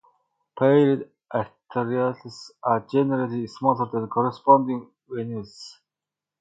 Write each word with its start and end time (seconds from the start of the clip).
Paired 0.57 1.07
arterioles 1.31 2.49
are 2.63 2.83
generally 2.91 3.45
smaller 3.45 3.87
than 3.91 4.07
corresponding 4.09 4.89
venules. 5.07 5.77